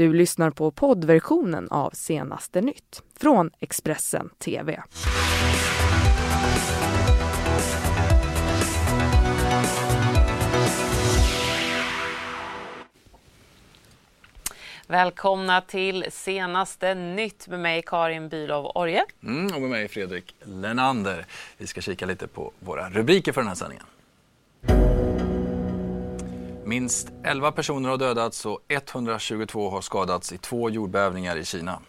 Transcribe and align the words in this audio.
Du 0.00 0.12
lyssnar 0.12 0.50
på 0.50 0.70
poddversionen 0.70 1.68
av 1.68 1.90
Senaste 1.90 2.60
nytt 2.60 3.02
från 3.16 3.50
Expressen 3.58 4.30
TV. 4.38 4.82
Välkomna 14.86 15.60
till 15.60 16.04
senaste 16.10 16.94
nytt 16.94 17.48
med 17.48 17.60
mig 17.60 17.82
Karin 17.86 18.28
Bülow 18.28 18.72
Orje. 18.74 19.04
Mm, 19.22 19.54
och 19.54 19.60
med 19.60 19.70
mig 19.70 19.88
Fredrik 19.88 20.34
Lenander. 20.44 21.26
Vi 21.58 21.66
ska 21.66 21.80
kika 21.80 22.06
lite 22.06 22.26
på 22.26 22.52
våra 22.58 22.90
rubriker 22.90 23.32
för 23.32 23.40
den 23.40 23.48
här 23.48 23.54
sändningen. 23.54 23.86
Minst 26.70 27.12
11 27.24 27.52
personer 27.52 27.88
har 27.88 27.96
dödats 27.96 28.46
och 28.46 28.60
122 28.68 29.70
har 29.70 29.80
skadats 29.80 30.32
i 30.32 30.38
två 30.38 30.70
jordbävningar 30.70 31.36
i 31.36 31.44
Kina. 31.44 31.80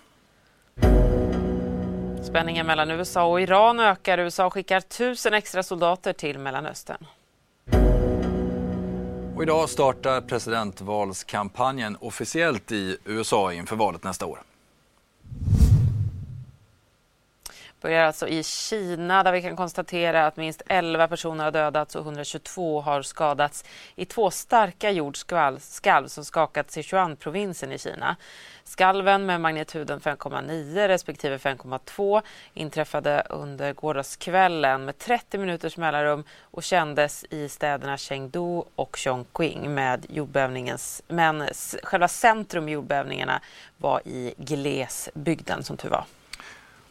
Spänningen 2.24 2.68
mellan 2.68 2.92
USA 2.92 3.26
och 3.26 3.42
Iran 3.42 3.80
ökar. 3.80 4.18
USA 4.18 4.50
skickar 4.50 4.82
tusen 4.82 5.34
extra 5.34 5.64
soldater 5.64 6.14
till 6.14 6.40
Mellanöstern. 6.40 7.06
Och 9.36 9.44
idag 9.44 9.70
startar 9.70 10.22
presidentvalskampanjen 10.22 11.98
officiellt 12.00 12.72
i 12.72 12.98
USA 13.06 13.54
inför 13.54 13.76
valet 13.76 14.04
nästa 14.04 14.26
år. 14.26 14.40
Börjar 17.82 18.04
alltså 18.04 18.28
i 18.28 18.44
Kina 18.44 19.24
där 19.24 19.32
vi 19.32 19.42
kan 19.42 19.56
konstatera 19.56 20.28
att 20.28 20.38
minst 20.38 20.62
11 20.68 21.08
personer 21.08 21.44
har 21.44 21.52
dödats 21.52 21.96
och 21.96 22.02
122 22.02 22.82
har 22.82 23.02
skadats 23.02 23.66
i 23.96 24.06
två 24.06 24.32
starka 24.32 24.92
jordskalv 24.92 25.60
som 26.08 26.26
skakat 26.26 26.72
Sichuan-provinsen 26.72 27.72
i 27.72 27.78
Kina. 27.78 28.16
Skalven 28.64 29.26
med 29.26 29.42
magnituden 29.42 30.00
5,9 30.00 30.88
respektive 30.88 31.38
5,2 31.38 32.22
inträffade 32.54 33.24
under 33.30 33.74
gårdagskvällen 33.74 34.86
med 34.86 34.98
30 34.98 35.38
minuters 35.38 35.78
mellanrum 35.78 36.24
och 36.42 36.64
kändes 36.64 37.26
i 37.30 37.50
städerna 37.50 37.98
Chengdu 37.98 38.64
och 38.76 38.98
Chongqing 38.98 39.74
med 39.74 40.06
jordbävningens, 40.10 41.02
men 41.08 41.48
själva 41.84 42.08
centrum 42.08 42.70
i 42.70 42.72
jordbävningarna 42.72 43.42
var 43.78 44.02
i 44.06 44.34
glesbygden 44.38 45.64
som 45.64 45.78
tur 45.78 45.90
var. 45.90 46.06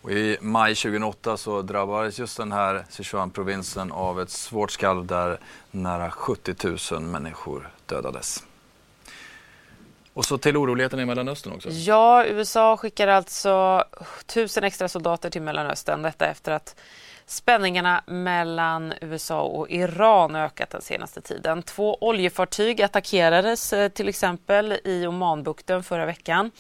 Och 0.03 0.11
I 0.11 0.39
maj 0.41 0.75
2008 0.75 1.37
så 1.37 1.63
drabbades 1.63 2.19
just 2.19 2.37
den 2.37 2.53
här 2.53 2.85
Sichuan-provinsen 2.89 3.93
av 3.93 4.21
ett 4.21 4.31
svårt 4.31 4.71
skalv 4.71 5.07
där 5.07 5.39
nära 5.71 6.11
70 6.11 6.55
000 6.93 7.03
människor 7.03 7.71
dödades. 7.87 8.45
Och 10.13 10.25
så 10.25 10.39
till 10.39 10.57
oroligheterna 10.57 11.03
i 11.03 11.07
Mellanöstern 11.07 11.53
också. 11.53 11.71
Ja, 11.71 12.27
USA 12.27 12.77
skickar 12.77 13.09
alltså 13.09 13.85
tusen 14.27 14.65
extra 14.65 14.89
soldater 14.89 15.31
till 15.31 15.43
Mellanöstern. 15.43 16.03
Detta 16.03 16.27
efter 16.27 16.53
att 16.53 16.77
spänningarna 17.27 18.03
mellan 18.07 18.95
USA 19.01 19.43
och 19.43 19.71
Iran 19.71 20.37
ökat 20.37 20.71
den 20.71 20.83
senaste 20.83 21.21
tiden. 21.21 21.63
Två 21.63 21.99
oljefartyg 22.01 22.83
attackerades 22.83 23.73
eh, 23.73 23.89
till 23.89 24.09
exempel 24.09 24.79
i 24.85 25.07
Omanbukten 25.07 25.83
förra 25.83 26.07
veckan. 26.07 26.51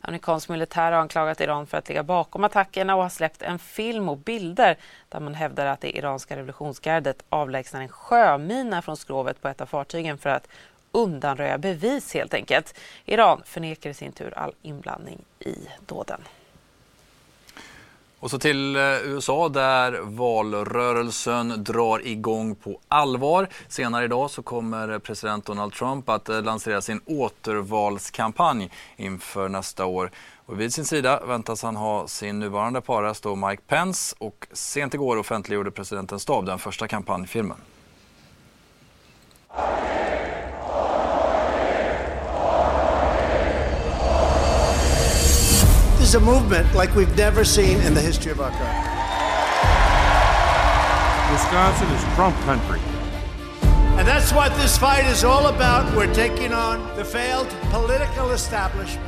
Amerikansk 0.00 0.48
militär 0.48 0.92
har 0.92 1.00
anklagat 1.00 1.40
Iran 1.40 1.66
för 1.66 1.78
att 1.78 1.88
ligga 1.88 2.02
bakom 2.02 2.44
attackerna 2.44 2.96
och 2.96 3.02
har 3.02 3.08
släppt 3.08 3.42
en 3.42 3.58
film 3.58 4.08
och 4.08 4.18
bilder 4.18 4.76
där 5.08 5.20
man 5.20 5.34
hävdar 5.34 5.66
att 5.66 5.80
det 5.80 5.96
iranska 5.96 6.36
revolutionsgardet 6.36 7.24
avlägsnar 7.28 7.80
en 7.80 7.88
sjömina 7.88 8.82
från 8.82 8.96
skrovet 8.96 9.42
på 9.42 9.48
ett 9.48 9.60
av 9.60 9.66
fartygen 9.66 10.18
för 10.18 10.30
att 10.30 10.48
undanröja 10.92 11.58
bevis 11.58 12.14
helt 12.14 12.34
enkelt. 12.34 12.78
Iran 13.04 13.42
förnekar 13.44 13.90
i 13.90 13.94
sin 13.94 14.12
tur 14.12 14.38
all 14.38 14.52
inblandning 14.62 15.24
i 15.38 15.68
dåden. 15.86 16.20
Och 18.20 18.30
så 18.30 18.38
till 18.38 18.76
eh, 18.76 18.82
USA 18.82 19.48
där 19.48 20.00
valrörelsen 20.02 21.64
drar 21.64 22.06
igång 22.06 22.54
på 22.54 22.80
allvar. 22.88 23.48
Senare 23.68 24.04
idag 24.04 24.30
så 24.30 24.42
kommer 24.42 24.98
president 24.98 25.44
Donald 25.44 25.72
Trump 25.72 26.08
att 26.08 26.28
eh, 26.28 26.42
lansera 26.42 26.80
sin 26.80 27.00
återvalskampanj 27.06 28.70
inför 28.96 29.48
nästa 29.48 29.86
år. 29.86 30.10
Och 30.46 30.60
vid 30.60 30.74
sin 30.74 30.84
sida 30.84 31.20
väntas 31.26 31.62
han 31.62 31.76
ha 31.76 32.08
sin 32.08 32.38
nuvarande 32.38 32.80
paras 32.80 33.20
Mike 33.36 33.62
Pence 33.66 34.16
och 34.18 34.46
sent 34.52 34.94
igår 34.94 35.16
offentliggjorde 35.16 35.70
presidentens 35.70 36.22
stab 36.22 36.46
den 36.46 36.58
första 36.58 36.88
kampanjfilmen. 36.88 37.56
Is 46.08 46.14
a 46.14 46.20
movement 46.20 46.72
like 46.74 46.94
we've 46.94 47.14
never 47.18 47.44
seen 47.44 47.78
in 47.82 47.92
the 47.92 48.00
history 48.00 48.32
of 48.32 48.40
our 48.40 48.50
country. 48.50 48.92
Wisconsin 51.30 51.86
is 51.94 52.14
Trump 52.14 52.34
country. 52.46 52.80
And 53.98 54.08
that's 54.08 54.32
what 54.32 54.56
this 54.56 54.78
fight 54.78 55.04
is 55.04 55.22
all 55.22 55.48
about. 55.48 55.94
We're 55.94 56.14
taking 56.14 56.54
on 56.54 56.96
the 56.96 57.04
failed 57.04 57.48
political 57.68 58.30
establishment 58.30 59.06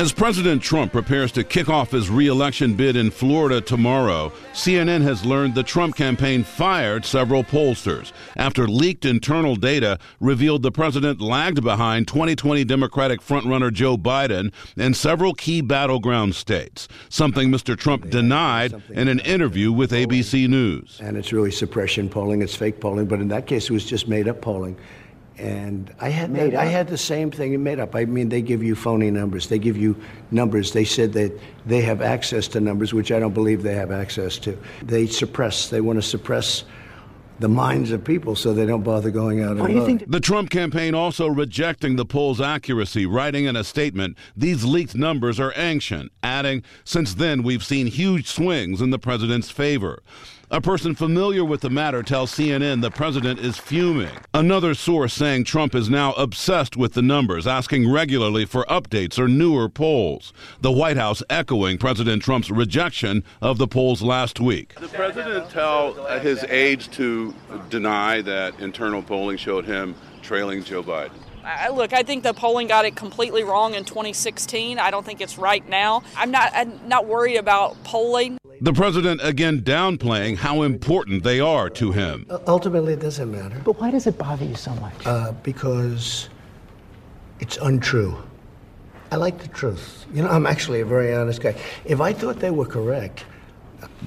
As 0.00 0.12
President 0.12 0.62
Trump 0.62 0.92
prepares 0.92 1.30
to 1.32 1.44
kick 1.44 1.68
off 1.68 1.90
his 1.90 2.08
reelection 2.08 2.74
bid 2.74 2.96
in 2.96 3.10
Florida 3.10 3.60
tomorrow, 3.60 4.32
CNN 4.54 5.02
has 5.02 5.26
learned 5.26 5.54
the 5.54 5.64
Trump 5.64 5.96
campaign 5.96 6.44
fired 6.44 7.04
several 7.04 7.42
pollsters 7.42 8.12
after 8.36 8.68
leaked 8.68 9.04
internal 9.04 9.56
data 9.56 9.98
revealed 10.20 10.62
the 10.62 10.70
president 10.70 11.20
lagged 11.20 11.62
behind 11.62 12.06
2020 12.06 12.64
Democratic 12.64 13.20
frontrunner 13.20 13.72
Joe 13.72 13.98
Biden 13.98 14.52
in 14.76 14.94
several 14.94 15.34
key 15.34 15.60
battleground 15.60 16.36
states, 16.36 16.88
something 17.08 17.50
Mr. 17.50 17.76
Trump 17.76 18.08
denied 18.08 18.80
in 18.90 19.08
an 19.08 19.18
interview 19.18 19.72
with 19.72 19.90
ABC 19.90 20.48
News. 20.48 20.98
And 21.02 21.16
it's 21.16 21.32
really 21.32 21.50
suppression 21.50 22.08
polling, 22.08 22.42
it's 22.42 22.54
fake 22.54 22.80
polling, 22.80 23.06
but 23.06 23.20
in 23.20 23.28
that 23.28 23.46
case 23.46 23.68
it 23.68 23.72
was 23.72 23.84
just 23.84 24.08
made 24.08 24.28
up 24.28 24.40
polling 24.40 24.78
and 25.40 25.94
I 26.00 26.10
had 26.10 26.34
that, 26.34 26.54
I 26.54 26.66
had 26.66 26.88
the 26.88 26.98
same 26.98 27.30
thing 27.30 27.62
made 27.62 27.80
up. 27.80 27.96
I 27.96 28.04
mean, 28.04 28.28
they 28.28 28.42
give 28.42 28.62
you 28.62 28.74
phony 28.74 29.10
numbers. 29.10 29.48
They 29.48 29.58
give 29.58 29.76
you 29.76 29.96
numbers. 30.30 30.72
They 30.72 30.84
said 30.84 31.14
that 31.14 31.38
they 31.64 31.80
have 31.80 32.02
access 32.02 32.46
to 32.48 32.60
numbers, 32.60 32.92
which 32.92 33.10
I 33.10 33.18
don't 33.18 33.32
believe 33.32 33.62
they 33.62 33.74
have 33.74 33.90
access 33.90 34.38
to. 34.40 34.58
They 34.82 35.06
suppress. 35.06 35.70
They 35.70 35.80
want 35.80 35.96
to 35.96 36.02
suppress 36.02 36.64
the 37.38 37.48
minds 37.48 37.90
of 37.90 38.04
people 38.04 38.36
so 38.36 38.52
they 38.52 38.66
don't 38.66 38.82
bother 38.82 39.10
going 39.10 39.42
out 39.42 39.56
and 39.56 40.00
vote. 40.00 40.02
The 40.06 40.20
Trump 40.20 40.50
campaign 40.50 40.94
also 40.94 41.26
rejecting 41.26 41.96
the 41.96 42.04
poll's 42.04 42.38
accuracy, 42.38 43.06
writing 43.06 43.46
in 43.46 43.56
a 43.56 43.64
statement, 43.64 44.18
these 44.36 44.62
leaked 44.62 44.94
numbers 44.94 45.40
are 45.40 45.54
ancient, 45.56 46.12
adding, 46.22 46.62
since 46.84 47.14
then 47.14 47.42
we've 47.42 47.64
seen 47.64 47.86
huge 47.86 48.26
swings 48.26 48.82
in 48.82 48.90
the 48.90 48.98
president's 48.98 49.50
favor. 49.50 50.02
A 50.52 50.60
person 50.60 50.96
familiar 50.96 51.44
with 51.44 51.60
the 51.60 51.70
matter 51.70 52.02
tells 52.02 52.32
CNN 52.32 52.80
the 52.80 52.90
president 52.90 53.38
is 53.38 53.56
fuming. 53.56 54.10
Another 54.34 54.74
source 54.74 55.14
saying 55.14 55.44
Trump 55.44 55.76
is 55.76 55.88
now 55.88 56.12
obsessed 56.14 56.76
with 56.76 56.94
the 56.94 57.02
numbers, 57.02 57.46
asking 57.46 57.88
regularly 57.88 58.44
for 58.44 58.64
updates 58.64 59.16
or 59.16 59.28
newer 59.28 59.68
polls. 59.68 60.32
The 60.60 60.72
White 60.72 60.96
House 60.96 61.22
echoing 61.30 61.78
President 61.78 62.20
Trump's 62.24 62.50
rejection 62.50 63.22
of 63.40 63.58
the 63.58 63.68
polls 63.68 64.02
last 64.02 64.40
week. 64.40 64.74
The 64.80 64.88
president 64.88 65.48
tell 65.50 65.94
his 66.18 66.42
aides 66.48 66.88
to 66.88 67.32
deny 67.68 68.20
that 68.22 68.58
internal 68.58 69.02
polling 69.02 69.36
showed 69.36 69.66
him 69.66 69.94
trailing 70.20 70.64
Joe 70.64 70.82
Biden? 70.82 71.12
I, 71.44 71.68
look, 71.68 71.92
I 71.92 72.02
think 72.02 72.24
the 72.24 72.34
polling 72.34 72.66
got 72.66 72.84
it 72.84 72.96
completely 72.96 73.44
wrong 73.44 73.74
in 73.74 73.84
2016. 73.84 74.80
I 74.80 74.90
don't 74.90 75.06
think 75.06 75.20
it's 75.20 75.38
right 75.38 75.66
now. 75.68 76.02
I'm 76.16 76.32
not 76.32 76.50
I'm 76.54 76.88
not 76.88 77.06
worried 77.06 77.36
about 77.36 77.82
polling. 77.84 78.39
The 78.62 78.74
president 78.74 79.22
again 79.24 79.62
downplaying 79.62 80.36
how 80.36 80.62
important 80.62 81.22
they 81.22 81.40
are 81.40 81.70
to 81.70 81.92
him. 81.92 82.26
Uh, 82.28 82.40
ultimately, 82.46 82.92
it 82.92 83.00
doesn't 83.00 83.30
matter. 83.32 83.58
But 83.64 83.80
why 83.80 83.90
does 83.90 84.06
it 84.06 84.18
bother 84.18 84.44
you 84.44 84.54
so 84.54 84.74
much? 84.74 85.06
Uh, 85.06 85.32
because 85.42 86.28
it's 87.40 87.56
untrue. 87.56 88.22
I 89.10 89.16
like 89.16 89.38
the 89.38 89.48
truth. 89.48 90.04
You 90.12 90.22
know, 90.22 90.28
I'm 90.28 90.46
actually 90.46 90.82
a 90.82 90.84
very 90.84 91.14
honest 91.14 91.40
guy. 91.40 91.56
If 91.86 92.02
I 92.02 92.12
thought 92.12 92.38
they 92.38 92.50
were 92.50 92.66
correct, 92.66 93.24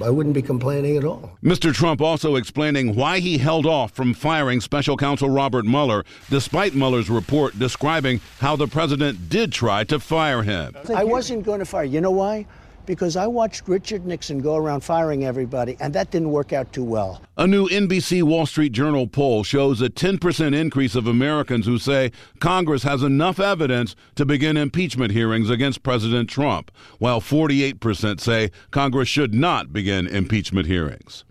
I 0.00 0.08
wouldn't 0.08 0.36
be 0.36 0.42
complaining 0.42 0.96
at 0.96 1.04
all. 1.04 1.36
Mr. 1.42 1.74
Trump 1.74 2.00
also 2.00 2.36
explaining 2.36 2.94
why 2.94 3.18
he 3.18 3.38
held 3.38 3.66
off 3.66 3.90
from 3.90 4.14
firing 4.14 4.60
special 4.60 4.96
counsel 4.96 5.28
Robert 5.28 5.64
Mueller, 5.64 6.04
despite 6.30 6.74
Mueller's 6.74 7.10
report 7.10 7.58
describing 7.58 8.20
how 8.38 8.54
the 8.54 8.68
president 8.68 9.28
did 9.28 9.52
try 9.52 9.82
to 9.84 9.98
fire 9.98 10.42
him. 10.42 10.76
I 10.94 11.02
wasn't 11.02 11.44
going 11.44 11.58
to 11.58 11.64
fire. 11.64 11.84
You 11.84 12.00
know 12.00 12.12
why? 12.12 12.46
Because 12.86 13.16
I 13.16 13.26
watched 13.26 13.68
Richard 13.68 14.06
Nixon 14.06 14.40
go 14.40 14.56
around 14.56 14.82
firing 14.82 15.24
everybody, 15.24 15.76
and 15.80 15.94
that 15.94 16.10
didn't 16.10 16.30
work 16.30 16.52
out 16.52 16.72
too 16.72 16.84
well. 16.84 17.20
A 17.36 17.46
new 17.46 17.68
NBC 17.68 18.22
Wall 18.22 18.46
Street 18.46 18.72
Journal 18.72 19.06
poll 19.06 19.44
shows 19.44 19.80
a 19.82 19.88
10% 19.88 20.54
increase 20.54 20.94
of 20.94 21.06
Americans 21.06 21.66
who 21.66 21.78
say 21.78 22.12
Congress 22.40 22.82
has 22.82 23.02
enough 23.02 23.40
evidence 23.40 23.96
to 24.14 24.24
begin 24.24 24.56
impeachment 24.56 25.12
hearings 25.12 25.50
against 25.50 25.82
President 25.82 26.28
Trump, 26.28 26.70
while 26.98 27.20
48% 27.20 28.20
say 28.20 28.50
Congress 28.70 29.08
should 29.08 29.34
not 29.34 29.72
begin 29.72 30.06
impeachment 30.06 30.66
hearings. 30.66 31.24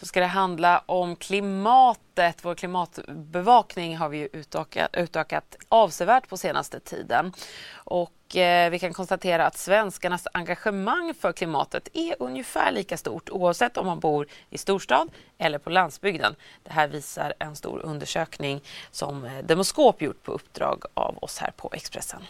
så 0.00 0.06
ska 0.06 0.20
det 0.20 0.26
handla 0.26 0.82
om 0.86 1.16
klimatet. 1.16 2.44
Vår 2.44 2.54
klimatbevakning 2.54 3.96
har 3.96 4.08
vi 4.08 4.28
utökat, 4.32 4.90
utökat 4.92 5.56
avsevärt 5.68 6.28
på 6.28 6.36
senaste 6.36 6.80
tiden. 6.80 7.32
Och 7.74 8.12
eh, 8.34 8.70
vi 8.70 8.78
kan 8.78 8.92
konstatera 8.92 9.46
att 9.46 9.58
svenskarnas 9.58 10.26
engagemang 10.34 11.14
för 11.14 11.32
klimatet 11.32 11.88
är 11.92 12.16
ungefär 12.18 12.72
lika 12.72 12.96
stort 12.96 13.30
oavsett 13.30 13.76
om 13.76 13.86
man 13.86 14.00
bor 14.00 14.26
i 14.50 14.58
storstad 14.58 15.08
eller 15.38 15.58
på 15.58 15.70
landsbygden. 15.70 16.34
Det 16.64 16.72
här 16.72 16.88
visar 16.88 17.34
en 17.38 17.56
stor 17.56 17.78
undersökning 17.78 18.60
som 18.90 19.24
eh, 19.24 19.38
Demoskop 19.44 20.02
gjort 20.02 20.22
på 20.22 20.32
uppdrag 20.32 20.84
av 20.94 21.18
oss 21.18 21.38
här 21.38 21.50
på 21.56 21.70
Expressen. 21.72 22.22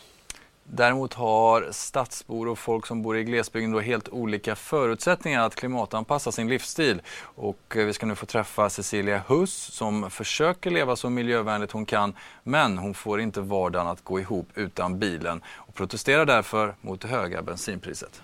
Däremot 0.70 1.14
har 1.14 1.68
stadsbor 1.70 2.48
och 2.48 2.58
folk 2.58 2.86
som 2.86 3.02
bor 3.02 3.16
i 3.16 3.24
glesbygden 3.24 3.72
då 3.72 3.80
helt 3.80 4.08
olika 4.08 4.56
förutsättningar 4.56 5.46
att 5.46 5.54
klimatanpassa 5.54 6.32
sin 6.32 6.48
livsstil. 6.48 7.02
Och 7.20 7.76
eh, 7.76 7.84
vi 7.84 7.92
ska 7.92 8.06
nu 8.06 8.14
få 8.14 8.26
träffa 8.26 8.70
Cecilia 8.70 9.22
Huss 9.28 9.52
som 9.52 10.10
försöker 10.10 10.70
leva 10.70 10.96
så 10.96 11.10
miljövänligt 11.10 11.72
hon 11.72 11.86
kan 11.86 12.14
men 12.42 12.78
hon 12.78 12.94
får 12.94 13.20
inte 13.20 13.40
vardagen 13.40 13.86
att 13.86 14.04
gå 14.04 14.20
ihop 14.20 14.48
utan 14.54 14.98
bilen 14.98 15.40
och 15.56 15.74
protesterar 15.74 16.26
därför 16.26 16.74
mot 16.80 17.00
det 17.00 17.08
höga 17.08 17.42
bensinpriset. 17.42 18.22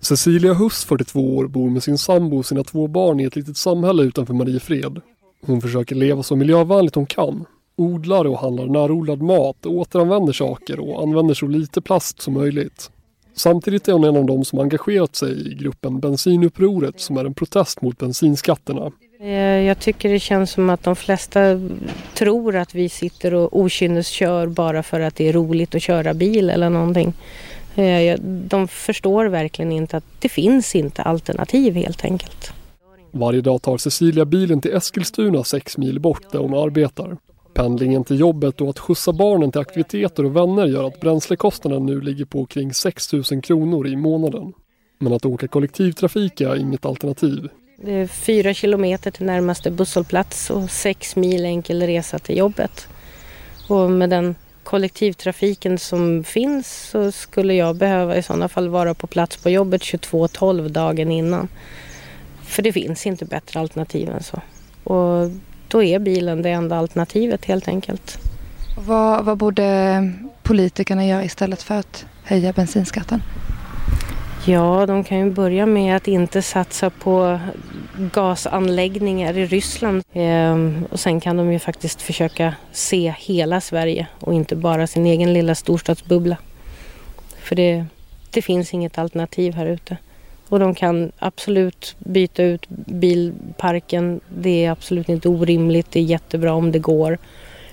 Cecilia 0.00 0.54
Huss, 0.54 0.84
42 0.84 1.36
år, 1.36 1.46
bor 1.46 1.70
med 1.70 1.82
sin 1.82 1.98
sambo 1.98 2.38
och 2.38 2.46
sina 2.46 2.64
två 2.64 2.86
barn 2.86 3.20
i 3.20 3.24
ett 3.24 3.36
litet 3.36 3.56
samhälle 3.56 4.02
utanför 4.02 4.34
Mariefred. 4.34 5.00
Hon 5.46 5.60
försöker 5.60 5.94
leva 5.94 6.22
så 6.22 6.36
miljövänligt 6.36 6.94
hon 6.94 7.06
kan 7.06 7.46
odlar 7.76 8.24
och 8.24 8.38
handlar 8.38 8.66
närodlad 8.66 9.22
mat, 9.22 9.66
återanvänder 9.66 10.32
saker 10.32 10.80
och 10.80 11.02
använder 11.02 11.34
så 11.34 11.46
lite 11.46 11.80
plast 11.80 12.20
som 12.22 12.34
möjligt. 12.34 12.90
Samtidigt 13.34 13.88
är 13.88 13.92
hon 13.92 14.04
en 14.04 14.16
av 14.16 14.24
dem 14.24 14.44
som 14.44 14.58
engagerat 14.58 15.16
sig 15.16 15.52
i 15.52 15.54
gruppen 15.54 16.00
Bensinupproret 16.00 17.00
som 17.00 17.16
är 17.16 17.24
en 17.24 17.34
protest 17.34 17.82
mot 17.82 17.98
bensinskatterna. 17.98 18.92
Eh, 19.20 19.30
jag 19.38 19.78
tycker 19.78 20.08
det 20.08 20.20
känns 20.20 20.50
som 20.50 20.70
att 20.70 20.82
de 20.82 20.96
flesta 20.96 21.40
tror 22.14 22.56
att 22.56 22.74
vi 22.74 22.88
sitter 22.88 23.34
och 23.34 23.60
okynneskör 23.60 24.46
bara 24.46 24.82
för 24.82 25.00
att 25.00 25.16
det 25.16 25.28
är 25.28 25.32
roligt 25.32 25.74
att 25.74 25.82
köra 25.82 26.14
bil 26.14 26.50
eller 26.50 26.70
någonting. 26.70 27.12
Eh, 27.74 28.18
de 28.22 28.68
förstår 28.68 29.24
verkligen 29.26 29.72
inte 29.72 29.96
att 29.96 30.04
det 30.20 30.28
finns 30.28 30.74
inte 30.74 31.02
alternativ 31.02 31.74
helt 31.74 32.04
enkelt. 32.04 32.52
Varje 33.10 33.40
dag 33.40 33.62
tar 33.62 33.78
Cecilia 33.78 34.24
bilen 34.24 34.60
till 34.60 34.74
Eskilstuna 34.74 35.44
sex 35.44 35.78
mil 35.78 36.00
bort 36.00 36.32
där 36.32 36.38
hon 36.38 36.54
arbetar. 36.54 37.16
Pendlingen 37.56 38.04
till 38.04 38.20
jobbet 38.20 38.60
och 38.60 38.70
att 38.70 38.78
skjutsa 38.78 39.12
barnen 39.12 39.52
till 39.52 39.60
aktiviteter 39.60 40.24
och 40.24 40.36
vänner 40.36 40.66
gör 40.66 40.86
att 40.86 41.00
bränslekostnaden 41.00 41.86
nu 41.86 42.00
ligger 42.00 42.24
på 42.24 42.46
kring 42.46 42.74
6 42.74 43.12
000 43.12 43.24
kronor 43.42 43.86
i 43.86 43.96
månaden. 43.96 44.52
Men 44.98 45.12
att 45.12 45.24
åka 45.24 45.48
kollektivtrafik 45.48 46.40
är 46.40 46.56
inget 46.56 46.86
alternativ. 46.86 47.48
Det 47.76 47.92
är 47.92 48.06
fyra 48.06 48.54
kilometer 48.54 49.10
till 49.10 49.26
närmaste 49.26 49.70
busshållplats 49.70 50.50
och 50.50 50.70
sex 50.70 51.16
mil 51.16 51.44
enkel 51.44 51.82
resa 51.82 52.18
till 52.18 52.36
jobbet. 52.36 52.88
Och 53.68 53.90
med 53.90 54.10
den 54.10 54.34
kollektivtrafiken 54.64 55.78
som 55.78 56.24
finns 56.24 56.88
så 56.90 57.12
skulle 57.12 57.54
jag 57.54 57.76
behöva 57.76 58.16
i 58.16 58.22
sådana 58.22 58.48
fall 58.48 58.68
vara 58.68 58.94
på 58.94 59.06
plats 59.06 59.36
på 59.36 59.50
jobbet 59.50 59.82
22.12 59.82 60.68
dagen 60.68 61.10
innan. 61.10 61.48
För 62.42 62.62
det 62.62 62.72
finns 62.72 63.06
inte 63.06 63.24
bättre 63.24 63.60
alternativ 63.60 64.08
än 64.08 64.22
så. 64.22 64.40
Och 64.84 65.30
då 65.68 65.82
är 65.82 65.98
bilen 65.98 66.42
det 66.42 66.50
enda 66.50 66.76
alternativet 66.76 67.44
helt 67.44 67.68
enkelt. 67.68 68.18
Vad, 68.78 69.24
vad 69.24 69.38
borde 69.38 70.12
politikerna 70.42 71.06
göra 71.06 71.24
istället 71.24 71.62
för 71.62 71.74
att 71.74 72.06
höja 72.24 72.52
bensinskatten? 72.52 73.22
Ja, 74.44 74.86
de 74.86 75.04
kan 75.04 75.18
ju 75.18 75.30
börja 75.30 75.66
med 75.66 75.96
att 75.96 76.08
inte 76.08 76.42
satsa 76.42 76.90
på 76.90 77.40
gasanläggningar 78.12 79.38
i 79.38 79.46
Ryssland. 79.46 80.02
Ehm, 80.12 80.86
och 80.90 81.00
sen 81.00 81.20
kan 81.20 81.36
de 81.36 81.52
ju 81.52 81.58
faktiskt 81.58 82.02
försöka 82.02 82.54
se 82.72 83.14
hela 83.18 83.60
Sverige 83.60 84.06
och 84.20 84.34
inte 84.34 84.56
bara 84.56 84.86
sin 84.86 85.06
egen 85.06 85.32
lilla 85.32 85.54
storstadsbubbla. 85.54 86.36
För 87.38 87.56
det, 87.56 87.84
det 88.30 88.42
finns 88.42 88.74
inget 88.74 88.98
alternativ 88.98 89.54
här 89.54 89.66
ute. 89.66 89.96
Och 90.48 90.58
de 90.58 90.74
kan 90.74 91.12
absolut 91.18 91.96
byta 91.98 92.42
ut 92.42 92.68
bilparken. 92.68 94.20
Det 94.28 94.64
är 94.64 94.70
absolut 94.70 95.08
inte 95.08 95.28
orimligt. 95.28 95.90
Det 95.90 96.00
är 96.00 96.04
jättebra 96.04 96.52
om 96.52 96.72
det 96.72 96.78
går. 96.78 97.18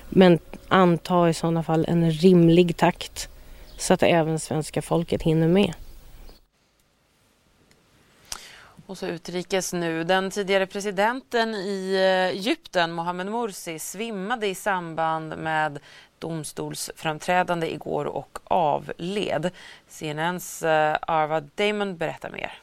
Men 0.10 0.40
anta 0.68 1.30
i 1.30 1.34
sådana 1.34 1.64
fall 1.64 1.86
en 1.88 2.12
rimlig 2.12 2.78
takt 2.78 3.30
så 3.78 3.94
att 3.94 4.04
även 4.04 4.40
svenska 4.40 4.82
folket 4.82 5.22
hinner 5.22 5.48
med. 5.48 5.74
Och 8.86 8.98
så 8.98 9.08
utrikes 9.08 9.74
nu. 9.74 10.04
Den 10.04 10.32
tidigare 10.32 10.68
presidenten 10.68 11.56
i 11.56 11.94
eh, 11.94 12.38
Egypten, 12.38 12.92
Mohamed 12.92 13.28
Morsi, 13.28 13.80
svimmade 13.80 14.48
i 14.48 14.56
samband 14.56 15.38
med 15.38 15.80
domstolsframträdande 16.20 17.74
igår 17.74 18.06
och 18.06 18.40
avled. 18.44 19.52
CNNs 19.88 20.64
eh, 20.64 20.98
Arva 21.02 21.42
Damon 21.42 21.98
berättar 21.98 22.30
mer. 22.30 22.63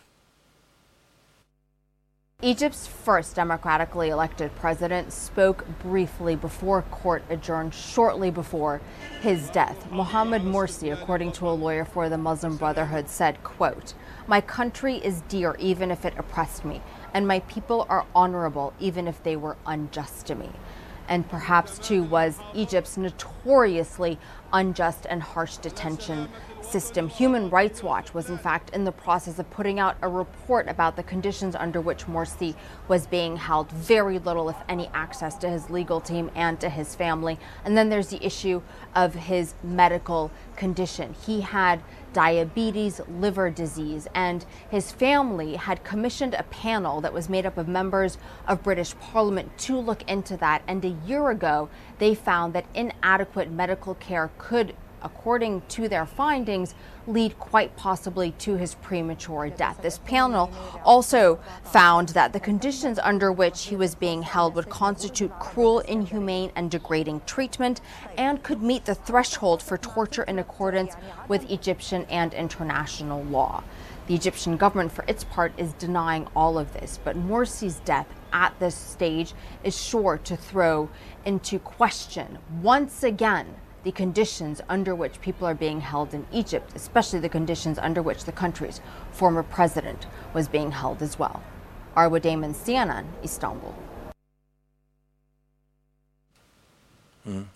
Egypt's 2.43 2.87
first 2.87 3.37
democratically 3.37 4.09
elected 4.09 4.55
president 4.57 5.13
spoke 5.13 5.67
briefly 5.83 6.35
before 6.35 6.81
court 6.91 7.23
adjourned 7.29 7.75
shortly 7.75 8.31
before 8.31 8.81
his 9.21 9.51
death. 9.51 9.91
Mohamed 9.91 10.41
Morsi, 10.41 10.91
according 10.91 11.33
to 11.33 11.47
a 11.47 11.53
lawyer 11.53 11.85
for 11.85 12.09
the 12.09 12.17
Muslim 12.17 12.57
Brotherhood, 12.57 13.11
said, 13.11 13.45
quote, 13.45 13.93
My 14.27 14.41
country 14.41 14.97
is 14.97 15.21
dear 15.29 15.55
even 15.59 15.91
if 15.91 16.07
it 16.07 16.15
oppressed 16.17 16.65
me, 16.65 16.81
and 17.13 17.29
my 17.29 17.41
people 17.41 17.85
are 17.91 18.07
honorable 18.15 18.73
even 18.81 19.07
if 19.07 19.23
they 19.23 19.37
were 19.37 19.59
unjust 19.67 20.27
to 20.29 20.35
me. 20.35 20.49
And 21.11 21.29
perhaps, 21.29 21.79
too, 21.79 22.05
was 22.05 22.39
Egypt's 22.55 22.97
notoriously 22.97 24.19
unjust 24.51 25.07
and 25.11 25.23
harsh 25.23 25.59
detention 25.59 26.31
system. 26.65 27.09
Human 27.09 27.51
Rights 27.51 27.83
Watch 27.83 28.15
was, 28.15 28.31
in 28.31 28.39
fact, 28.39 28.71
in 28.71 28.85
the 28.85 28.93
process 28.93 29.39
of 29.39 29.51
putting 29.51 29.79
out 29.79 29.97
a 30.03 30.09
report 30.09 30.69
about 30.69 30.97
the 30.97 31.03
conditions 31.03 31.55
under 31.55 31.81
which 31.81 32.07
Morsi 32.07 32.55
was 32.89 33.07
being 33.07 33.37
held. 33.37 33.71
Very 33.73 34.19
little, 34.19 34.49
if 34.49 34.57
any, 34.69 34.89
access 34.95 35.37
to 35.39 35.49
his 35.49 35.71
legal 35.71 36.01
team 36.01 36.31
and 36.35 36.61
to 36.61 36.69
his 36.69 36.95
family. 36.95 37.39
And 37.65 37.77
then 37.77 37.89
there's 37.89 38.09
the 38.09 38.25
issue 38.25 38.63
of 38.95 39.15
his 39.15 39.55
medical 39.63 40.31
condition. 40.57 41.15
He 41.27 41.41
had 41.41 41.83
diabetes, 42.13 43.01
liver 43.09 43.51
disease, 43.51 44.09
and 44.15 44.45
his 44.69 44.91
family 44.91 45.57
had 45.57 45.85
commissioned 45.85 46.35
a 46.35 46.43
panel 46.45 47.01
that 47.01 47.13
was 47.13 47.29
made 47.29 47.47
up 47.47 47.57
of 47.57 47.69
members 47.69 48.19
of 48.49 48.63
British 48.63 48.99
Parliament 48.99 49.57
to 49.59 49.79
look 49.79 50.03
into 50.11 50.37
that. 50.39 50.63
And 50.67 50.85
a 50.85 50.97
year 51.07 51.31
ago, 51.31 51.69
they 51.99 52.15
found 52.15 52.53
that 52.55 52.67
inadequate 52.75 53.51
medical 53.51 53.95
care 53.95 54.31
could 54.39 54.75
according 55.03 55.63
to 55.69 55.89
their 55.89 56.07
findings, 56.07 56.75
lead 57.07 57.39
quite 57.39 57.77
possibly 57.77 58.33
to 58.33 58.57
his 58.57 58.75
premature 58.77 59.49
death. 59.49 59.81
This 59.83 59.99
panel 59.99 60.51
also 60.85 61.41
found 61.65 62.11
that 62.11 62.33
the 62.33 62.41
conditions 62.41 62.99
under 62.99 63.33
which 63.33 63.67
he 63.67 63.77
was 63.77 63.95
being 63.95 64.23
held 64.23 64.55
would 64.55 64.69
constitute 64.69 65.39
cruel, 65.39 65.81
inhumane, 65.81 66.53
and 66.55 66.71
degrading 66.71 67.23
treatment 67.27 67.81
and 68.17 68.43
could 68.43 68.63
meet 68.63 68.85
the 68.85 68.95
threshold 68.95 69.63
for 69.63 69.79
torture 69.79 70.23
in 70.23 70.39
accordance 70.39 70.95
with 71.29 71.51
Egyptian 71.51 72.05
and 72.11 72.35
international 72.35 73.23
law. 73.25 73.63
The 74.07 74.15
Egyptian 74.15 74.57
government, 74.57 74.93
for 74.93 75.05
its 75.07 75.25
part, 75.25 75.53
is 75.57 75.73
denying 75.75 76.27
all 76.35 76.59
of 76.59 76.73
this, 76.73 76.99
but 77.03 77.17
Morsi's 77.17 77.81
death 77.81 78.09
at 78.33 78.59
this 78.59 78.75
stage 78.75 79.35
is 79.63 79.81
sure 79.81 80.19
to 80.19 80.37
throw 80.37 80.89
into 81.25 81.59
question 81.59 82.39
once 82.61 83.03
again 83.03 83.55
the 83.85 83.93
conditions 83.93 84.61
under 84.69 84.95
which 84.95 85.21
people 85.21 85.47
are 85.47 85.55
being 85.55 85.81
held 85.81 86.13
in 86.13 86.27
Egypt, 86.33 86.73
especially 86.75 87.19
the 87.21 87.29
conditions 87.29 87.79
under 87.79 88.03
which 88.03 88.25
the 88.25 88.33
country's 88.33 88.81
former 89.13 89.43
president 89.43 90.07
was 90.35 90.49
being 90.49 90.71
held 90.71 91.03
as 91.03 91.19
well. 91.19 91.43
Arwa 91.97 92.21
Damon, 92.21 92.55
CNN, 92.55 93.05
Istanbul. 93.25 93.75
Mm. 97.27 97.47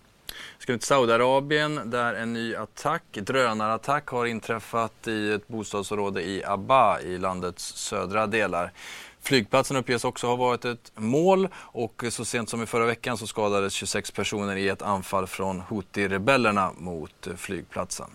Ska 0.65 0.73
till 0.73 0.87
Saudiarabien 0.87 1.91
där 1.91 2.15
en 2.15 2.33
ny 2.33 2.57
attack, 2.57 3.03
drönarattack 3.13 4.07
har 4.07 4.27
inträffat 4.27 5.09
i 5.09 5.33
ett 5.33 5.49
bostadsområde 5.49 6.23
i 6.23 6.45
Abba 6.45 7.01
i 7.01 7.19
landets 7.19 7.65
södra 7.65 8.27
delar. 8.27 8.73
Flygplatsen 9.21 9.77
uppges 9.77 10.05
också 10.05 10.27
ha 10.27 10.37
varit 10.37 10.65
ett 10.65 10.93
mål 10.95 11.49
och 11.57 12.05
så 12.11 12.25
sent 12.25 12.49
som 12.49 12.63
i 12.63 12.67
förra 12.67 12.87
veckan 12.87 13.19
så 13.19 13.27
skadades 13.27 13.73
26 13.73 14.11
personer 14.11 14.57
i 14.57 14.69
ett 14.69 14.83
anfall 14.83 15.27
från 15.27 15.63
Houthi-rebellerna 15.63 16.73
mot 16.79 17.29
flygplatsen. 17.37 18.11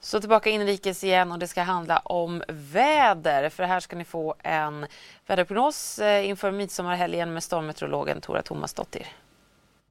Så 0.00 0.20
tillbaka 0.20 0.50
inrikes 0.50 1.04
igen 1.04 1.32
och 1.32 1.38
det 1.38 1.48
ska 1.48 1.62
handla 1.62 1.98
om 1.98 2.42
väder. 2.48 3.48
För 3.48 3.62
här 3.64 3.80
ska 3.80 3.96
ni 3.96 4.04
få 4.04 4.34
en 4.38 4.86
väderprognos 5.26 5.98
eh, 5.98 6.28
inför 6.28 6.50
midsommarhelgen 6.50 7.32
med 7.32 7.42
stormmeteorologen 7.42 8.20
Tora 8.20 8.42
Tomasdottir. 8.42 9.06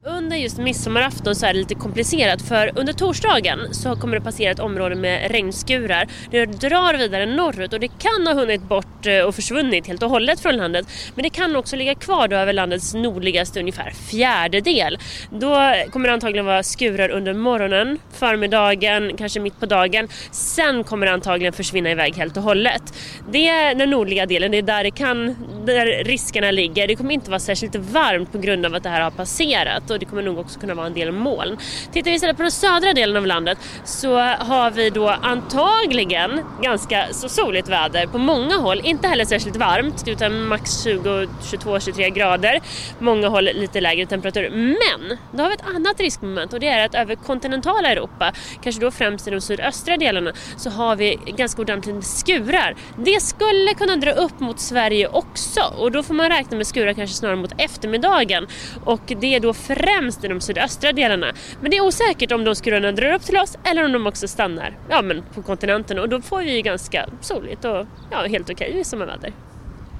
Under 0.05 0.37
just 0.37 0.57
midsommarafton 0.57 1.35
så 1.35 1.45
är 1.45 1.53
det 1.53 1.59
lite 1.59 1.75
komplicerat 1.75 2.41
för 2.41 2.71
under 2.75 2.93
torsdagen 2.93 3.73
så 3.73 3.95
kommer 3.95 4.15
det 4.15 4.23
passera 4.23 4.51
ett 4.51 4.59
område 4.59 4.95
med 4.95 5.31
regnskurar. 5.31 6.07
Det 6.31 6.45
drar 6.45 6.97
vidare 6.97 7.25
norrut 7.25 7.73
och 7.73 7.79
det 7.79 7.87
kan 7.87 8.27
ha 8.27 8.33
hunnit 8.33 8.61
bort 8.61 9.05
eh, 9.05 9.19
och 9.19 9.35
försvunnit 9.35 9.87
helt 9.87 10.03
och 10.03 10.09
hållet 10.09 10.39
från 10.39 10.57
landet. 10.57 10.87
Men 11.15 11.23
det 11.23 11.29
kan 11.29 11.55
också 11.55 11.75
ligga 11.75 11.95
kvar 11.95 12.27
då 12.27 12.35
över 12.35 12.53
landets 12.53 12.93
nordligaste 12.93 13.59
ungefär 13.59 13.91
fjärdedel. 13.91 14.97
Då 15.29 15.73
kommer 15.91 16.07
det 16.07 16.13
antagligen 16.13 16.45
vara 16.45 16.63
skurar 16.63 17.09
under 17.09 17.33
morgonen, 17.33 17.99
förmiddagen, 18.13 19.17
kanske 19.17 19.39
mitt 19.39 19.59
på 19.59 19.65
dagen. 19.65 20.07
Sen 20.31 20.83
kommer 20.83 21.05
det 21.05 21.13
antagligen 21.13 21.53
försvinna 21.53 21.91
iväg 21.91 22.15
helt 22.15 22.37
och 22.37 22.43
hållet. 22.43 22.93
Det 23.31 23.47
är 23.47 23.75
den 23.75 23.89
nordliga 23.89 24.25
delen, 24.25 24.51
det 24.51 24.57
är 24.57 24.61
där, 24.61 24.83
det 24.83 24.91
kan, 24.91 25.35
där 25.65 26.03
riskerna 26.03 26.51
ligger. 26.51 26.87
Det 26.87 26.95
kommer 26.95 27.13
inte 27.13 27.29
vara 27.29 27.39
särskilt 27.39 27.75
varmt 27.75 28.31
på 28.31 28.37
grund 28.37 28.65
av 28.65 28.75
att 28.75 28.83
det 28.83 28.89
här 28.89 29.01
har 29.01 29.11
passerat 29.11 29.88
och 29.93 29.99
det 29.99 30.05
kommer 30.05 30.21
nog 30.21 30.39
också 30.39 30.59
kunna 30.59 30.73
vara 30.73 30.87
en 30.87 30.93
del 30.93 31.11
moln. 31.11 31.57
Tittar 31.91 32.11
vi 32.11 32.15
istället 32.15 32.37
på 32.37 32.43
den 32.43 32.51
södra 32.51 32.93
delen 32.93 33.17
av 33.17 33.27
landet 33.27 33.57
så 33.83 34.17
har 34.19 34.71
vi 34.71 34.89
då 34.89 35.07
antagligen 35.07 36.41
ganska 36.61 37.05
så 37.11 37.29
soligt 37.29 37.69
väder 37.69 38.07
på 38.07 38.17
många 38.17 38.57
håll. 38.57 38.81
Inte 38.83 39.07
heller 39.07 39.25
särskilt 39.25 39.55
varmt 39.55 40.07
utan 40.07 40.43
max 40.43 40.83
20, 40.83 41.27
22, 41.51 41.79
23 41.79 42.09
grader. 42.09 42.59
Många 42.99 43.27
håll 43.27 43.43
lite 43.43 43.81
lägre 43.81 44.05
temperatur. 44.05 44.49
Men 44.49 45.17
då 45.31 45.43
har 45.43 45.49
vi 45.49 45.55
ett 45.55 45.75
annat 45.75 45.99
riskmoment 45.99 46.53
och 46.53 46.59
det 46.59 46.67
är 46.67 46.85
att 46.85 46.95
över 46.95 47.15
kontinentala 47.15 47.89
Europa, 47.89 48.33
kanske 48.63 48.81
då 48.81 48.91
främst 48.91 49.27
i 49.27 49.31
de 49.31 49.41
sydöstra 49.41 49.97
delarna, 49.97 50.33
så 50.57 50.69
har 50.69 50.95
vi 50.95 51.19
ganska 51.25 51.61
ordentligt 51.61 51.95
med 51.95 52.03
skurar. 52.03 52.75
Det 52.97 53.21
skulle 53.21 53.73
kunna 53.73 53.95
dra 53.95 54.11
upp 54.11 54.39
mot 54.39 54.59
Sverige 54.59 55.07
också 55.07 55.61
och 55.77 55.91
då 55.91 56.03
får 56.03 56.13
man 56.13 56.29
räkna 56.29 56.57
med 56.57 56.67
skurar 56.67 56.93
kanske 56.93 57.15
snarare 57.15 57.35
mot 57.35 57.53
eftermiddagen 57.57 58.47
och 58.85 59.01
det 59.07 59.35
är 59.35 59.39
då 59.39 59.53
främst 59.53 59.78
främst 59.79 60.23
i 60.23 60.27
de 60.27 60.41
sydöstra 60.41 60.91
delarna. 60.91 61.33
Men 61.61 61.71
det 61.71 61.77
är 61.77 61.87
osäkert 61.87 62.31
om 62.31 62.43
de 62.43 62.55
skurarna 62.55 62.91
drar 62.91 63.13
upp 63.13 63.21
till 63.21 63.37
oss 63.37 63.57
eller 63.63 63.85
om 63.85 63.91
de 63.91 64.07
också 64.07 64.27
stannar 64.27 64.77
ja, 64.89 65.01
men 65.01 65.23
på 65.33 65.41
kontinenten 65.41 65.99
och 65.99 66.09
då 66.09 66.21
får 66.21 66.39
vi 66.39 66.61
ganska 66.61 67.09
soligt 67.21 67.65
och 67.65 67.85
ja, 68.11 68.25
helt 68.27 68.49
okej 68.49 68.69
okay 68.71 68.83
sommarväder. 68.83 69.33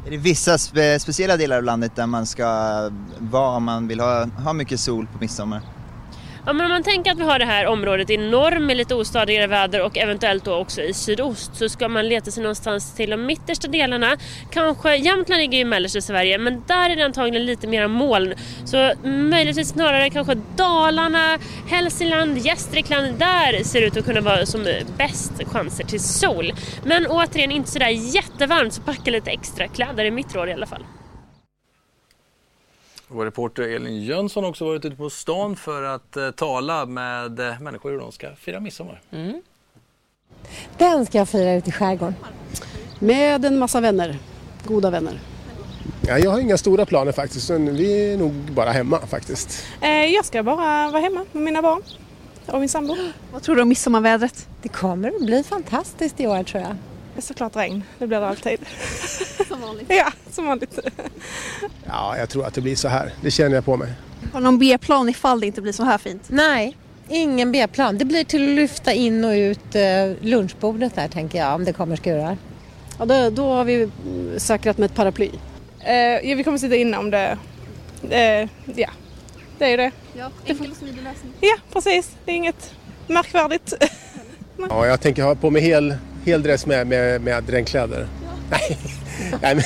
Är 0.07 0.11
det 0.11 0.17
vissa 0.17 0.57
spe 0.57 0.99
speciella 0.99 1.37
delar 1.37 1.57
av 1.57 1.63
landet 1.63 1.95
där 1.95 2.07
man 2.07 2.25
ska 2.25 2.45
vara 3.17 3.57
om 3.57 3.63
man 3.63 3.87
vill 3.87 3.99
ha, 3.99 4.25
ha 4.25 4.53
mycket 4.53 4.79
sol 4.79 5.07
på 5.13 5.17
midsommar? 5.19 5.61
Ja, 6.45 6.53
men 6.53 6.65
om 6.65 6.71
man 6.71 6.83
tänker 6.83 7.11
att 7.11 7.19
vi 7.19 7.23
har 7.23 7.39
det 7.39 7.45
här 7.45 7.65
området 7.65 8.09
i 8.09 8.17
norr 8.17 8.59
med 8.59 8.77
lite 8.77 8.95
ostadigare 8.95 9.47
väder 9.47 9.81
och 9.81 9.97
eventuellt 9.97 10.45
då 10.45 10.55
också 10.55 10.81
i 10.81 10.93
sydost 10.93 11.55
så 11.55 11.69
ska 11.69 11.87
man 11.87 12.07
leta 12.07 12.31
sig 12.31 12.43
någonstans 12.43 12.95
till 12.95 13.09
de 13.09 13.25
mittersta 13.25 13.67
delarna. 13.67 14.17
Kanske, 14.51 14.95
Jämtland 14.95 15.41
ligger 15.41 15.53
ju 15.53 15.61
i 15.61 15.65
mellersta 15.65 16.01
Sverige 16.01 16.37
men 16.37 16.63
där 16.67 16.89
är 16.89 16.95
det 16.95 17.05
antagligen 17.05 17.45
lite 17.45 17.67
mera 17.67 17.87
moln. 17.87 18.33
Så 18.65 18.93
möjligtvis 19.03 19.69
snarare 19.69 20.09
kanske 20.09 20.35
Dalarna, 20.55 21.39
Hälsingland, 21.69 22.37
Gästrikland. 22.37 23.19
Där 23.19 23.63
ser 23.63 23.81
det 23.81 23.87
ut 23.87 23.97
att 23.97 24.05
kunna 24.05 24.21
vara 24.21 24.45
som 24.45 24.67
bäst 24.97 25.43
chanser 25.45 25.83
till 25.83 25.99
sol. 25.99 26.53
Men 26.83 27.07
återigen 27.07 27.51
inte 27.51 27.71
sådär 27.71 28.15
jättevarmt 28.15 28.73
så 28.73 28.81
packa 28.81 29.11
lite 29.11 29.31
extra 29.31 29.67
kläder 29.67 30.05
i 30.05 30.11
mitt 30.11 30.35
råd 30.35 30.49
i 30.49 30.53
alla 30.53 30.65
fall. 30.65 30.83
Vår 33.11 33.25
reporter 33.25 33.63
Elin 33.63 34.03
Jönsson 34.03 34.43
har 34.43 34.49
också 34.49 34.65
varit 34.65 34.85
ute 34.85 34.95
på 34.95 35.09
stan 35.09 35.55
för 35.55 35.83
att 35.83 36.17
eh, 36.17 36.31
tala 36.31 36.85
med 36.85 37.39
eh, 37.39 37.59
människor 37.59 37.91
hur 37.91 37.99
de 37.99 38.11
ska 38.11 38.35
fira 38.35 38.59
midsommar. 38.59 39.01
Mm. 39.11 39.41
Den 40.77 41.05
ska 41.05 41.17
jag 41.17 41.29
fira 41.29 41.53
ute 41.53 41.69
i 41.69 41.71
skärgården. 41.71 42.15
Med 42.99 43.45
en 43.45 43.59
massa 43.59 43.81
vänner, 43.81 44.17
goda 44.65 44.89
vänner. 44.89 45.19
Ja, 46.01 46.17
jag 46.17 46.31
har 46.31 46.39
inga 46.39 46.57
stora 46.57 46.85
planer 46.85 47.11
faktiskt, 47.11 47.49
vi 47.49 48.13
är 48.13 48.17
nog 48.17 48.31
bara 48.31 48.71
hemma 48.71 48.99
faktiskt. 48.99 49.65
Eh, 49.81 49.89
jag 49.89 50.25
ska 50.25 50.43
bara 50.43 50.91
vara 50.91 51.01
hemma 51.01 51.25
med 51.31 51.43
mina 51.43 51.61
barn 51.61 51.81
och 52.45 52.59
min 52.59 52.69
sambo. 52.69 52.95
Vad 53.31 53.43
tror 53.43 53.55
du 53.55 53.61
om 53.61 53.69
midsommarvädret? 53.69 54.47
Det 54.61 54.69
kommer 54.69 55.07
att 55.15 55.21
bli 55.25 55.43
fantastiskt 55.43 56.19
i 56.19 56.27
år 56.27 56.43
tror 56.43 56.63
jag. 56.63 56.75
Såklart 57.21 57.55
regn, 57.55 57.83
det 57.99 58.07
blir 58.07 58.19
det 58.19 58.27
alltid. 58.27 58.59
Som 59.47 59.61
vanligt. 59.61 59.85
ja, 59.89 60.11
som 60.31 60.45
vanligt. 60.45 60.79
Ja, 61.87 62.17
jag 62.17 62.29
tror 62.29 62.45
att 62.45 62.53
det 62.53 62.61
blir 62.61 62.75
så 62.75 62.87
här. 62.87 63.13
Det 63.21 63.31
känner 63.31 63.55
jag 63.55 63.65
på 63.65 63.77
mig. 63.77 63.93
Har 64.33 64.41
någon 64.41 64.59
B-plan 64.59 65.09
ifall 65.09 65.39
det 65.39 65.47
inte 65.47 65.61
blir 65.61 65.73
så 65.73 65.83
här 65.83 65.97
fint? 65.97 66.23
Nej, 66.27 66.77
ingen 67.09 67.51
B-plan. 67.51 67.97
Det 67.97 68.05
blir 68.05 68.23
till 68.23 68.49
att 68.49 68.55
lyfta 68.55 68.93
in 68.93 69.25
och 69.25 69.31
ut 69.31 69.75
eh, 69.75 69.81
lunchbordet 70.21 70.95
där 70.95 71.07
tänker 71.07 71.39
jag 71.39 71.55
om 71.55 71.65
det 71.65 71.73
kommer 71.73 71.95
skurar. 71.95 72.37
Ja, 72.99 73.05
då, 73.05 73.29
då 73.29 73.53
har 73.53 73.63
vi 73.63 73.89
säkrat 74.37 74.77
med 74.77 74.85
ett 74.85 74.95
paraply. 74.95 75.29
Eh, 75.79 75.95
ja, 75.95 76.35
vi 76.35 76.43
kommer 76.43 76.57
sitta 76.57 76.75
inne 76.75 76.97
om 76.97 77.09
det... 77.09 77.37
Eh, 78.09 78.49
ja, 78.75 78.89
det 79.57 79.65
är 79.65 79.69
ju 79.69 79.77
det. 79.77 79.91
Ja, 80.17 80.31
enkel 80.45 80.71
och 80.71 80.77
smidig 80.77 81.03
lösning. 81.03 81.33
Ja, 81.39 81.55
precis. 81.73 82.11
Det 82.25 82.31
är 82.31 82.35
inget 82.35 82.73
märkvärdigt. 83.07 83.73
ja, 84.69 84.87
jag 84.87 85.01
tänker 85.01 85.23
ha 85.23 85.35
på 85.35 85.49
mig 85.49 85.61
hel, 85.61 85.95
hel 86.29 86.43
dress 86.43 86.65
med, 86.65 86.87
med, 86.87 87.21
med 87.21 87.49
regnkläder. 87.49 88.07
Ja. 88.23 88.31
Nej. 88.49 88.77
Nej, 89.41 89.55
men 89.55 89.63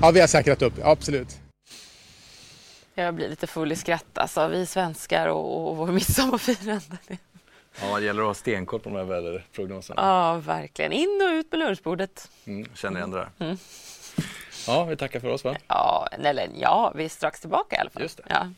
ja, 0.00 0.10
vi 0.10 0.20
har 0.20 0.26
säkrat 0.26 0.62
upp, 0.62 0.74
absolut. 0.82 1.38
Jag 2.94 3.14
blir 3.14 3.28
lite 3.28 3.46
full 3.46 3.72
i 3.72 3.76
skratt 3.76 4.18
alltså, 4.18 4.48
vi 4.48 4.66
svenskar 4.66 5.26
och, 5.26 5.68
och 5.68 5.76
vår 5.76 5.86
midsommarfirande. 5.86 6.98
Ja, 7.80 7.98
det 7.98 8.04
gäller 8.06 8.22
att 8.22 8.26
ha 8.26 8.34
stenkoll 8.34 8.80
på 8.80 8.88
de 8.88 8.96
här 8.96 9.04
väderprognoserna. 9.04 10.02
Ja, 10.02 10.34
verkligen. 10.34 10.92
In 10.92 11.20
och 11.22 11.32
ut 11.32 11.52
med 11.52 11.58
lunchbordet. 11.58 12.30
Mm, 12.44 12.68
känner 12.74 12.98
igen 12.98 13.10
det 13.10 13.18
där. 13.18 13.46
Mm. 13.46 13.58
Ja, 14.66 14.84
vi 14.84 14.96
tackar 14.96 15.20
för 15.20 15.28
oss 15.28 15.44
va? 15.44 15.56
Ja, 15.68 16.08
eller 16.12 16.48
ja, 16.60 16.92
vi 16.96 17.04
är 17.04 17.08
strax 17.08 17.40
tillbaka 17.40 17.76
i 17.76 17.78
alla 17.78 17.90
fall. 17.90 18.02
Just 18.02 18.16
det. 18.16 18.24
Ja. 18.28 18.50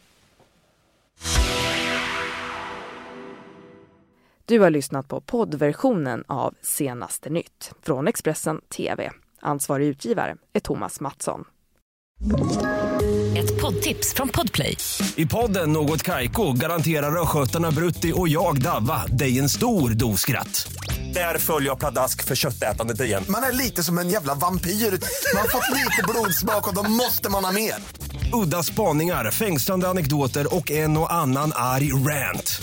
Du 4.50 4.60
har 4.60 4.70
lyssnat 4.70 5.08
på 5.08 5.20
poddversionen 5.20 6.24
av 6.28 6.54
Senaste 6.62 7.30
nytt 7.30 7.72
från 7.82 8.08
Expressen 8.08 8.60
TV. 8.76 9.10
Ansvarig 9.40 9.86
utgivare 9.86 10.36
är 10.52 10.60
Thomas 10.60 11.00
Mattsson. 11.00 11.44
Ett 13.36 13.60
poddtips 13.60 14.14
från 14.14 14.28
Podplay. 14.28 14.76
I 15.16 15.26
podden 15.26 15.72
Något 15.72 16.02
Kaiko 16.02 16.52
garanterar 16.52 17.22
östgötarna 17.22 17.70
Brutti 17.70 18.12
och 18.16 18.28
jag, 18.28 18.62
Davva, 18.62 19.06
dig 19.06 19.38
en 19.38 19.48
stor 19.48 19.90
dos 19.90 20.20
skratt. 20.20 20.72
Där 21.14 21.38
följer 21.38 21.68
jag 21.68 21.78
pladask 21.78 22.24
för 22.24 22.34
köttätandet 22.34 23.00
igen. 23.00 23.24
Man 23.28 23.42
är 23.42 23.52
lite 23.52 23.82
som 23.82 23.98
en 23.98 24.08
jävla 24.08 24.34
vampyr. 24.34 24.70
Man 24.70 25.40
har 25.40 25.48
fått 25.48 25.76
lite 25.78 26.02
blodsmak 26.08 26.68
och 26.68 26.74
då 26.74 26.90
måste 26.90 27.30
man 27.30 27.44
ha 27.44 27.52
mer. 27.52 27.74
Udda 28.32 28.62
spaningar, 28.62 29.30
fängslande 29.30 29.88
anekdoter 29.88 30.54
och 30.54 30.70
en 30.70 30.96
och 30.96 31.12
annan 31.12 31.52
arg 31.54 31.92
rant. 31.92 32.62